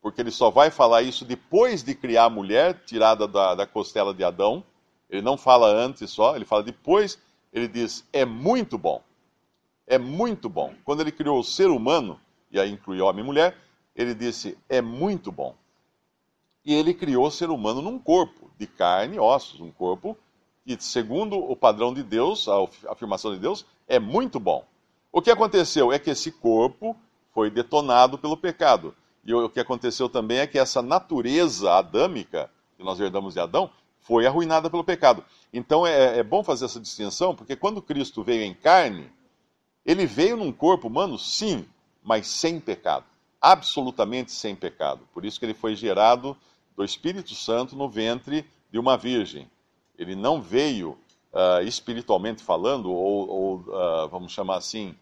porque 0.00 0.20
ele 0.20 0.30
só 0.30 0.50
vai 0.50 0.70
falar 0.70 1.02
isso 1.02 1.24
depois 1.24 1.82
de 1.82 1.96
criar 1.96 2.26
a 2.26 2.30
mulher, 2.30 2.80
tirada 2.86 3.26
da, 3.26 3.56
da 3.56 3.66
costela 3.66 4.14
de 4.14 4.22
Adão, 4.22 4.62
ele 5.10 5.20
não 5.20 5.36
fala 5.36 5.66
antes 5.66 6.08
só, 6.12 6.36
ele 6.36 6.44
fala 6.44 6.62
depois 6.62 7.18
ele 7.54 7.68
diz: 7.68 8.04
é 8.12 8.24
muito 8.24 8.76
bom. 8.76 9.00
É 9.86 9.96
muito 9.96 10.48
bom. 10.48 10.74
Quando 10.84 11.00
ele 11.02 11.12
criou 11.12 11.38
o 11.38 11.44
ser 11.44 11.68
humano, 11.68 12.20
e 12.50 12.58
aí 12.58 12.70
inclui 12.70 13.00
homem 13.00 13.22
e 13.22 13.26
mulher, 13.26 13.56
ele 13.94 14.12
disse: 14.12 14.58
é 14.68 14.82
muito 14.82 15.30
bom. 15.30 15.54
E 16.64 16.74
ele 16.74 16.92
criou 16.92 17.26
o 17.28 17.30
ser 17.30 17.50
humano 17.50 17.80
num 17.80 17.98
corpo 17.98 18.50
de 18.58 18.66
carne 18.66 19.16
e 19.16 19.20
ossos, 19.20 19.60
um 19.60 19.70
corpo 19.70 20.16
que, 20.64 20.76
segundo 20.82 21.36
o 21.38 21.54
padrão 21.54 21.94
de 21.94 22.02
Deus, 22.02 22.48
a 22.48 22.56
afirmação 22.90 23.32
de 23.32 23.38
Deus, 23.38 23.64
é 23.86 24.00
muito 24.00 24.40
bom. 24.40 24.66
O 25.12 25.22
que 25.22 25.30
aconteceu 25.30 25.92
é 25.92 25.98
que 25.98 26.10
esse 26.10 26.32
corpo 26.32 26.96
foi 27.32 27.50
detonado 27.50 28.18
pelo 28.18 28.36
pecado. 28.36 28.94
E 29.24 29.32
o 29.32 29.48
que 29.48 29.60
aconteceu 29.60 30.08
também 30.08 30.38
é 30.38 30.46
que 30.46 30.58
essa 30.58 30.82
natureza 30.82 31.72
adâmica, 31.72 32.50
que 32.76 32.82
nós 32.82 32.98
herdamos 32.98 33.34
de 33.34 33.40
Adão, 33.40 33.70
foi 34.00 34.26
arruinada 34.26 34.68
pelo 34.68 34.84
pecado. 34.84 35.24
Então 35.56 35.86
é, 35.86 36.18
é, 36.18 36.22
bom 36.24 36.42
fazer 36.42 36.64
essa 36.64 36.80
distinção, 36.80 37.32
porque 37.32 37.54
quando 37.54 37.80
Cristo 37.80 38.24
veio 38.24 38.42
em 38.42 38.52
carne, 38.52 39.08
ele 39.86 40.04
veio 40.04 40.36
num 40.36 40.50
corpo 40.50 40.88
humano, 40.88 41.16
sim, 41.16 41.64
mas 42.02 42.26
sem 42.26 42.58
pecado. 42.58 43.04
Absolutamente 43.40 44.32
sem 44.32 44.56
pecado. 44.56 45.02
Por 45.14 45.24
isso 45.24 45.38
que 45.38 45.46
ele 45.46 45.54
foi 45.54 45.76
gerado 45.76 46.36
do 46.76 46.84
Espírito 46.84 47.34
Santo 47.34 47.76
no 47.76 47.88
ventre 47.88 48.44
de 48.72 48.80
uma 48.80 48.96
virgem. 48.96 49.48
Ele 49.96 50.16
não 50.16 50.42
veio 50.42 50.98
uh, 51.32 51.62
espiritualmente 51.62 52.42
falando, 52.42 52.90
ou, 52.90 53.28
ou 53.28 53.56
uh, 53.58 54.08
vamos 54.08 54.32
chamar 54.32 54.56
assim, 54.56 54.96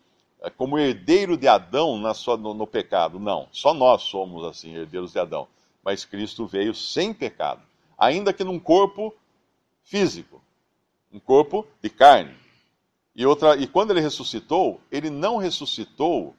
uh, 0.45 0.51
como 0.51 0.79
herdeiro 0.79 1.35
de 1.35 1.49
Adão 1.49 1.97
na 1.97 2.13
sua, 2.13 2.37
no, 2.37 2.53
no 2.53 2.67
pecado. 2.67 3.19
Não, 3.19 3.49
só 3.53 3.73
nós 3.73 4.03
somos 4.03 4.45
assim, 4.45 4.75
herdeiros 4.75 5.13
de 5.13 5.19
Adão. 5.19 5.49
Mas 5.83 6.05
Cristo 6.05 6.47
veio 6.47 6.75
sem 6.75 7.15
pecado 7.15 7.63
ainda 8.03 8.33
que 8.33 8.43
num 8.43 8.59
corpo 8.59 9.15
físico, 9.83 10.43
um 11.13 11.19
corpo 11.19 11.67
de 11.83 11.91
carne. 11.91 12.35
E, 13.15 13.27
outra, 13.27 13.57
e 13.57 13.67
quando 13.67 13.91
ele 13.91 14.01
ressuscitou, 14.01 14.81
ele 14.91 15.11
não 15.11 15.37
ressuscitou 15.37 16.35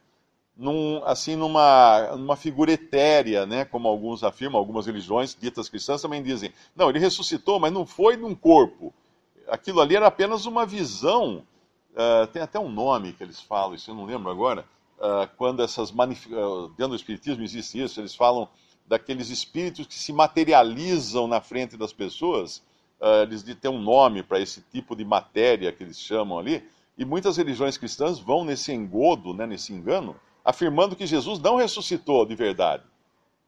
num, 0.55 1.03
assim 1.05 1.35
numa, 1.35 2.15
numa 2.15 2.35
figura 2.35 2.71
etérea, 2.71 3.45
né, 3.45 3.65
como 3.65 3.87
alguns 3.87 4.23
afirmam, 4.23 4.59
algumas 4.59 4.85
religiões 4.85 5.35
ditas 5.39 5.69
cristãs 5.69 6.01
também 6.01 6.21
dizem. 6.21 6.51
Não, 6.75 6.89
ele 6.89 6.99
ressuscitou, 6.99 7.59
mas 7.59 7.71
não 7.71 7.85
foi 7.85 8.17
num 8.17 8.35
corpo. 8.35 8.93
Aquilo 9.47 9.81
ali 9.81 9.95
era 9.95 10.07
apenas 10.07 10.45
uma 10.45 10.65
visão. 10.65 11.43
Uh, 11.91 12.25
tem 12.27 12.41
até 12.41 12.59
um 12.59 12.69
nome 12.69 13.13
que 13.13 13.23
eles 13.23 13.39
falam, 13.39 13.75
isso 13.75 13.91
eu 13.91 13.95
não 13.95 14.05
lembro 14.05 14.31
agora. 14.31 14.65
Uh, 14.97 15.29
quando 15.37 15.61
essas 15.61 15.91
uh, 15.91 16.69
dentro 16.69 16.89
do 16.89 16.95
espiritismo 16.95 17.43
existe 17.43 17.81
isso, 17.81 17.99
eles 17.99 18.15
falam 18.15 18.47
daqueles 18.87 19.29
espíritos 19.29 19.85
que 19.85 19.95
se 19.95 20.11
materializam 20.11 21.27
na 21.27 21.39
frente 21.39 21.77
das 21.77 21.93
pessoas, 21.93 22.63
uh, 23.03 23.23
eles 23.23 23.43
têm 23.43 23.69
um 23.69 23.81
nome 23.81 24.23
para 24.23 24.39
esse 24.39 24.61
tipo 24.71 24.95
de 24.95 25.03
matéria 25.03 25.71
que 25.71 25.83
eles 25.83 25.99
chamam 25.99 26.39
ali, 26.39 26.63
e 26.97 27.03
muitas 27.03 27.37
religiões 27.37 27.77
cristãs 27.77 28.19
vão 28.19 28.45
nesse 28.45 28.71
engodo, 28.71 29.33
né, 29.33 29.45
nesse 29.45 29.73
engano, 29.73 30.15
afirmando 30.45 30.95
que 30.95 31.05
Jesus 31.05 31.39
não 31.39 31.57
ressuscitou 31.57 32.25
de 32.25 32.35
verdade. 32.35 32.83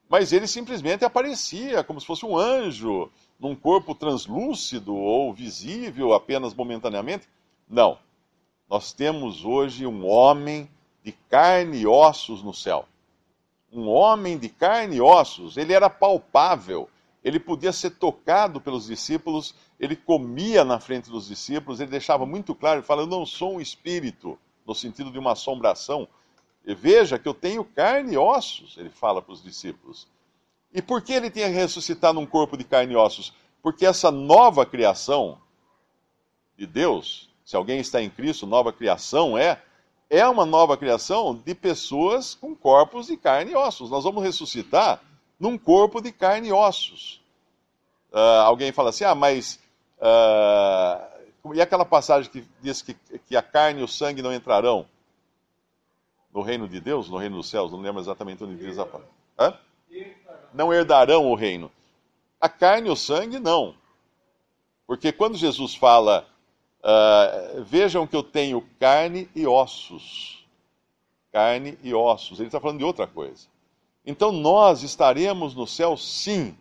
Mas 0.09 0.33
ele 0.33 0.47
simplesmente 0.47 1.05
aparecia 1.05 1.83
como 1.83 1.99
se 1.99 2.05
fosse 2.05 2.25
um 2.25 2.37
anjo, 2.37 3.09
num 3.39 3.55
corpo 3.55 3.95
translúcido 3.95 4.95
ou 4.95 5.33
visível 5.33 6.13
apenas 6.13 6.53
momentaneamente. 6.53 7.27
Não. 7.67 7.97
Nós 8.69 8.93
temos 8.93 9.43
hoje 9.43 9.85
um 9.85 10.05
homem 10.05 10.69
de 11.03 11.11
carne 11.11 11.79
e 11.79 11.87
ossos 11.87 12.43
no 12.43 12.53
céu 12.53 12.87
um 13.75 13.89
homem 13.89 14.37
de 14.37 14.47
carne 14.47 14.97
e 14.97 15.01
ossos, 15.01 15.57
ele 15.57 15.73
era 15.73 15.89
palpável, 15.89 16.89
ele 17.25 17.39
podia 17.39 17.73
ser 17.73 17.89
tocado 17.89 18.61
pelos 18.61 18.85
discípulos, 18.85 19.55
ele 19.79 19.95
comia 19.95 20.63
na 20.63 20.79
frente 20.79 21.09
dos 21.09 21.27
discípulos, 21.27 21.79
ele 21.79 21.89
deixava 21.89 22.23
muito 22.23 22.53
claro, 22.53 22.81
ele 22.81 22.85
fala, 22.85 23.01
eu 23.01 23.07
não 23.07 23.25
sou 23.25 23.55
um 23.55 23.59
espírito, 23.59 24.37
no 24.63 24.75
sentido 24.75 25.09
de 25.09 25.17
uma 25.17 25.31
assombração. 25.31 26.07
E 26.63 26.75
veja 26.75 27.17
que 27.17 27.27
eu 27.27 27.33
tenho 27.33 27.65
carne 27.65 28.13
e 28.13 28.17
ossos, 28.17 28.77
ele 28.77 28.91
fala 28.91 29.23
para 29.23 29.33
os 29.33 29.41
discípulos. 29.41 30.07
E 30.71 30.83
por 30.83 31.01
que 31.01 31.13
ele 31.13 31.31
tinha 31.31 31.47
que 31.47 31.55
ressuscitar 31.55 32.13
num 32.13 32.27
corpo 32.27 32.55
de 32.55 32.63
carne 32.63 32.93
e 32.93 32.95
ossos? 32.95 33.33
Porque 33.59 33.87
essa 33.87 34.11
nova 34.11 34.63
criação 34.63 35.39
de 36.55 36.67
Deus, 36.67 37.27
se 37.43 37.55
alguém 37.55 37.79
está 37.79 38.03
em 38.03 38.09
Cristo, 38.09 38.45
nova 38.45 38.71
criação 38.71 39.35
é, 39.35 39.59
é 40.11 40.27
uma 40.27 40.45
nova 40.45 40.77
criação 40.77 41.33
de 41.33 41.55
pessoas 41.55 42.35
com 42.35 42.55
corpos 42.55 43.07
de 43.07 43.17
carne 43.17 43.53
e 43.53 43.55
ossos. 43.55 43.89
Nós 43.89 44.03
vamos 44.03 44.23
ressuscitar 44.23 45.01
num 45.39 45.57
corpo 45.57 46.01
de 46.01 46.11
carne 46.11 46.49
e 46.49 46.53
ossos. 46.53 47.21
Uh, 48.11 48.41
alguém 48.45 48.71
fala 48.71 48.89
assim, 48.89 49.03
ah, 49.03 49.15
mas. 49.15 49.59
Uh, 49.97 51.53
e 51.53 51.61
aquela 51.61 51.85
passagem 51.85 52.31
que 52.31 52.43
diz 52.61 52.81
que, 52.81 52.93
que 53.27 53.35
a 53.35 53.41
carne 53.41 53.81
e 53.81 53.83
o 53.83 53.87
sangue 53.87 54.21
não 54.21 54.33
entrarão 54.33 54.87
no 56.33 56.41
reino 56.41 56.67
de 56.67 56.79
Deus, 56.79 57.09
no 57.09 57.17
reino 57.17 57.37
dos 57.37 57.49
céus? 57.49 57.71
Não 57.71 57.79
lembro 57.79 58.01
exatamente 58.01 58.43
onde 58.43 58.55
diz 58.55 58.79
a 58.79 58.85
palavra. 58.85 59.13
Não 60.53 60.73
herdarão 60.73 61.29
o 61.29 61.35
reino. 61.35 61.71
A 62.39 62.49
carne 62.49 62.87
e 62.87 62.91
o 62.91 62.95
sangue, 62.95 63.39
não. 63.39 63.75
Porque 64.87 65.11
quando 65.11 65.37
Jesus 65.37 65.75
fala, 65.75 66.27
uh, 66.79 67.63
vejam 67.63 68.07
que 68.07 68.15
eu 68.15 68.23
tenho 68.23 68.61
carne 68.79 69.29
e 69.35 69.45
ossos. 69.45 70.45
Carne 71.31 71.77
e 71.83 71.93
ossos. 71.93 72.39
Ele 72.39 72.47
está 72.47 72.59
falando 72.59 72.77
de 72.77 72.85
outra 72.85 73.05
coisa. 73.05 73.47
Então 74.05 74.31
nós 74.31 74.83
estaremos 74.83 75.55
no 75.55 75.65
céu, 75.65 75.97
sim, 75.97 76.55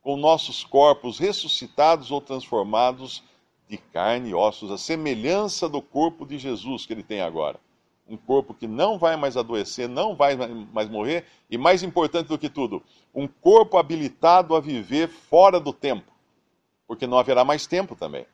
com 0.00 0.16
nossos 0.16 0.64
corpos 0.64 1.18
ressuscitados 1.18 2.10
ou 2.10 2.20
transformados 2.20 3.22
de 3.68 3.76
carne 3.76 4.30
e 4.30 4.34
ossos, 4.34 4.70
a 4.70 4.78
semelhança 4.78 5.68
do 5.68 5.82
corpo 5.82 6.24
de 6.24 6.38
Jesus 6.38 6.86
que 6.86 6.92
ele 6.92 7.02
tem 7.02 7.20
agora. 7.20 7.60
Um 8.08 8.16
corpo 8.16 8.54
que 8.54 8.66
não 8.66 8.98
vai 8.98 9.16
mais 9.16 9.36
adoecer, 9.36 9.86
não 9.86 10.16
vai 10.16 10.34
mais 10.72 10.88
morrer, 10.88 11.26
e 11.50 11.58
mais 11.58 11.82
importante 11.82 12.28
do 12.28 12.38
que 12.38 12.48
tudo, 12.48 12.82
um 13.14 13.28
corpo 13.28 13.76
habilitado 13.76 14.56
a 14.56 14.60
viver 14.60 15.08
fora 15.08 15.60
do 15.60 15.74
tempo, 15.74 16.10
porque 16.86 17.06
não 17.06 17.18
haverá 17.18 17.44
mais 17.44 17.66
tempo 17.66 17.94
também. 17.94 18.24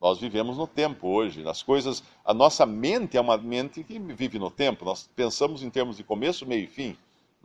Nós 0.00 0.20
vivemos 0.20 0.56
no 0.56 0.68
tempo 0.68 1.08
hoje, 1.08 1.42
nas 1.42 1.62
coisas. 1.62 2.04
A 2.24 2.32
nossa 2.32 2.64
mente 2.64 3.16
é 3.16 3.20
uma 3.20 3.36
mente 3.36 3.82
que 3.82 3.98
vive 3.98 4.38
no 4.38 4.50
tempo. 4.50 4.84
Nós 4.84 5.08
pensamos 5.16 5.62
em 5.62 5.70
termos 5.70 5.96
de 5.96 6.04
começo, 6.04 6.46
meio 6.46 6.64
e 6.64 6.66
fim. 6.66 6.96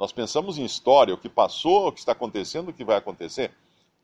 Nós 0.02 0.12
pensamos 0.12 0.58
em 0.58 0.66
história, 0.66 1.14
o 1.14 1.18
que 1.18 1.30
passou, 1.30 1.88
o 1.88 1.92
que 1.92 2.00
está 2.00 2.14
acontecendo, 2.14 2.70
o 2.70 2.74
que 2.74 2.84
vai 2.84 2.98
acontecer, 2.98 3.52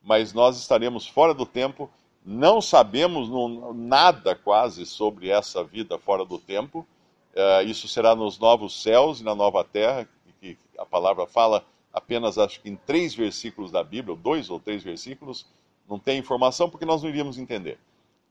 mas 0.04 0.32
nós 0.32 0.56
estaremos 0.56 1.08
fora 1.08 1.34
do 1.34 1.44
tempo, 1.44 1.90
não 2.24 2.62
sabemos 2.62 3.28
nada 3.76 4.36
quase 4.36 4.86
sobre 4.86 5.30
essa 5.30 5.64
vida 5.64 5.98
fora 5.98 6.24
do 6.24 6.38
tempo. 6.38 6.86
Uh, 7.34 7.66
isso 7.66 7.88
será 7.88 8.16
nos 8.16 8.38
novos 8.38 8.80
céus 8.80 9.22
e 9.22 9.24
na 9.24 9.34
nova 9.34 9.64
terra, 9.64 10.08
que, 10.40 10.56
a 10.78 10.86
palavra 10.86 11.26
fala 11.26 11.66
apenas, 11.92 12.38
acho 12.38 12.62
que 12.62 12.70
em 12.70 12.76
três 12.76 13.16
versículos 13.16 13.72
da 13.72 13.84
Bíblia, 13.84 14.16
dois 14.16 14.52
ou 14.52 14.60
três 14.60 14.84
versículos, 14.84 15.48
não 15.90 15.98
tem 15.98 16.20
informação 16.20 16.70
porque 16.70 16.86
nós 16.86 17.02
não 17.02 17.10
iríamos 17.10 17.40
entender. 17.40 17.80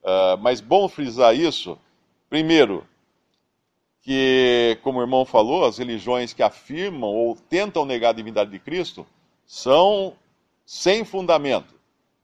Uh, 0.04 0.38
mas 0.38 0.60
bom 0.60 0.88
frisar 0.88 1.34
isso. 1.34 1.76
Primeiro, 2.30 2.86
que, 4.06 4.78
como 4.84 5.00
o 5.00 5.02
irmão 5.02 5.24
falou, 5.24 5.64
as 5.64 5.78
religiões 5.78 6.32
que 6.32 6.40
afirmam 6.40 7.10
ou 7.10 7.34
tentam 7.34 7.84
negar 7.84 8.10
a 8.10 8.12
divindade 8.12 8.52
de 8.52 8.60
Cristo 8.60 9.04
são 9.44 10.14
sem 10.64 11.04
fundamento, 11.04 11.74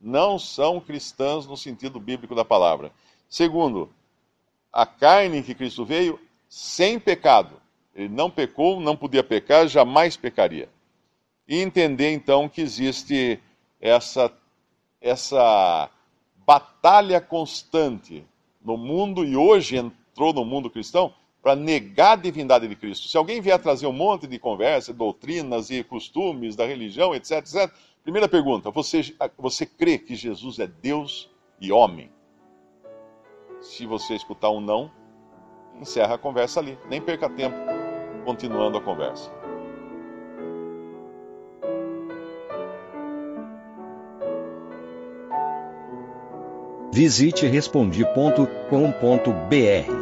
não 0.01 0.39
são 0.39 0.79
cristãs 0.79 1.45
no 1.45 1.57
sentido 1.57 1.99
bíblico 1.99 2.37
da 2.37 2.45
palavra. 2.45 2.93
Segundo, 3.29 3.91
a 4.73 4.87
carne 4.87 5.39
em 5.39 5.43
que 5.43 5.57
Cristo 5.57 5.85
veio 5.85 6.21
sem 6.49 7.01
pecado. 7.01 7.61
Ele 7.97 8.09
não 8.09 8.30
pecou, 8.30 8.78
não 8.78 8.97
podia 8.97 9.25
pecar, 9.25 9.67
jamais 9.67 10.17
pecaria. 10.17 10.69
E 11.49 11.59
entender 11.59 12.13
então 12.13 12.49
que 12.49 12.61
existe 12.61 13.41
essa 13.80 14.33
essa 15.00 15.91
batalha 16.47 17.21
constante 17.21 18.25
no 18.65 18.76
mundo 18.76 19.25
e 19.25 19.37
hoje 19.37 19.76
entrou 19.76 20.33
no 20.33 20.45
mundo 20.45 20.71
cristão 20.71 21.13
para 21.43 21.57
negar 21.57 22.13
a 22.13 22.17
divindade 22.17 22.69
de 22.69 22.76
Cristo. 22.76 23.09
Se 23.09 23.17
alguém 23.17 23.41
vier 23.41 23.59
trazer 23.59 23.87
um 23.87 23.93
monte 23.93 24.28
de 24.28 24.39
conversa, 24.39 24.93
doutrinas 24.93 25.71
e 25.71 25.83
costumes 25.83 26.55
da 26.55 26.65
religião, 26.65 27.15
etc, 27.15 27.39
etc. 27.39 27.71
Primeira 28.05 28.28
pergunta: 28.28 28.71
você, 28.71 29.00
você 29.37 29.67
crê 29.67 29.99
que 29.99 30.15
Jesus 30.15 30.61
é 30.61 30.67
Deus 30.67 31.28
e 31.61 31.73
homem? 31.73 32.11
Se 33.61 33.87
você 33.87 34.15
escutar 34.15 34.50
um 34.50 34.61
não, 34.61 34.91
encerra 35.81 36.15
a 36.15 36.19
conversa 36.19 36.61
ali. 36.61 36.78
Nem 36.89 37.00
perca 37.00 37.28
tempo 37.28 37.57
continuando 38.25 38.78
a 38.78 38.81
conversa. 38.81 39.31
Visite 46.93 47.47
respondi.com.br 47.47 50.01